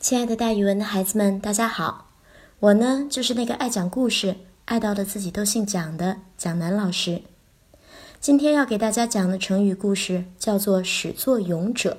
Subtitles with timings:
[0.00, 2.08] 亲爱的，大语文的孩子们，大家好！
[2.58, 7.20] 我呢，就是那个爱讲故事、爱到的自己都姓蒋的蒋楠老师。
[8.18, 11.98] 今天要给大家讲的成语故事叫做“始作俑者”。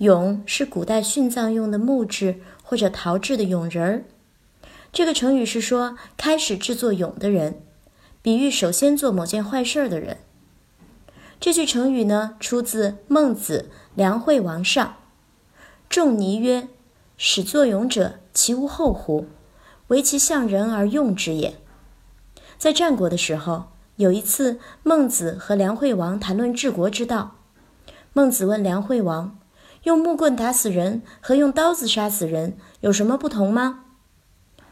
[0.00, 4.04] 俑是古代殉葬用的木质或者陶制的俑人儿。
[4.92, 7.62] 这个成语是说开始制作俑的人，
[8.20, 10.18] 比喻首先做某件坏事儿的人。
[11.40, 14.86] 这句成语呢，出自《孟子·梁惠王上》。
[15.88, 16.68] 仲尼曰。
[17.20, 19.26] 始作俑者，其无后乎？
[19.88, 21.56] 唯其向人而用之也。
[22.56, 23.64] 在战国的时候，
[23.96, 27.34] 有一次，孟子和梁惠王谈论治国之道。
[28.12, 29.36] 孟子问梁惠王
[29.82, 33.86] ：“用木棍打死人和用刀子杀死人有什么不同吗？”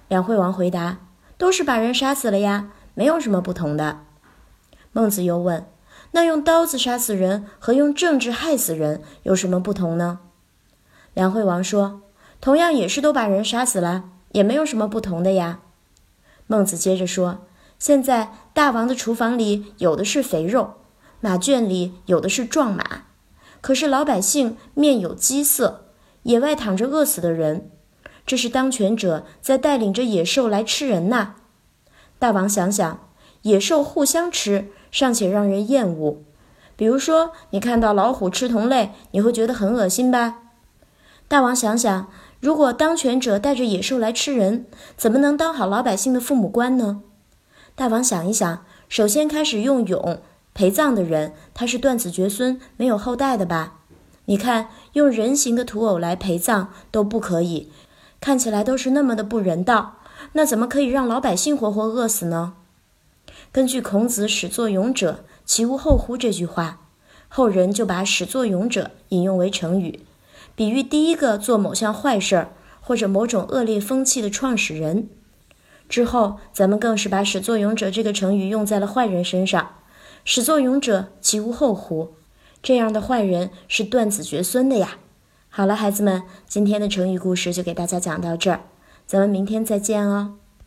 [0.06, 0.98] 梁惠王回答
[1.37, 4.02] ：“都是把人杀死了呀，没有什么不同的。”
[4.95, 5.66] 孟子又问
[6.12, 10.20] ：“那用刀子杀死人和用政治害死人有什么不同呢？”
[11.12, 12.02] 梁惠王说。
[12.46, 15.59] 同样也是都把人杀死了，也没有什么不同的呀。
[16.46, 17.38] 孟子接着说
[17.76, 20.74] ：“现在大王的厨房里有的是肥肉，
[21.21, 23.06] 马圈里有的是壮马，
[23.60, 25.87] 可是老百姓面有饥色，
[26.23, 27.68] 野外躺着饿死的人，
[28.24, 31.34] 这是当权者在带领着野兽来吃人呐。
[32.21, 33.09] 大王想想，
[33.43, 36.23] 野兽互相吃尚且让人厌恶，
[36.76, 40.43] 比如说你看到老虎吃同类，你会觉得很恶心吧？
[41.26, 42.06] 大王想想。”
[42.40, 47.02] 如果当权者带着野兽来吃人，怎么能当好老百姓的父母官呢？
[47.74, 50.18] 大王想一想，首先开始用俑
[50.54, 53.80] 陪葬的人，他是断子绝孙，没有后代的吧？
[54.26, 57.70] 你看，用人形的土偶来陪葬都不可以，
[58.20, 59.98] 看起来都是那么的不人道，
[60.32, 62.54] 那怎么可以让老百姓活活饿死呢？
[63.52, 66.81] 根据孔子“始作俑者，其无后乎”这句话，
[67.28, 70.00] 后人就把“始作俑者”引用为成语。
[70.55, 72.49] 比喻第一个做某项坏事
[72.81, 75.09] 或者某种恶劣风气的创始人，
[75.89, 79.71] 之后咱们更是把“始作俑者”这个成语用在了坏人身上。
[80.25, 82.15] 始作俑者，其无后乎？
[82.62, 84.99] 这样的坏人是断子绝孙的呀。
[85.49, 88.62] 好了，孩子们，今天的成语故事就给大家讲到这儿，
[89.06, 90.35] 咱们明天再见哦。